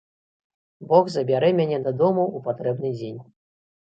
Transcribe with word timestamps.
Бог 0.91 1.11
забярэ 1.15 1.49
мяне 1.59 1.77
дадому 1.87 2.23
ў 2.23 2.39
патрэбны 2.47 2.89
дзень. 2.97 3.21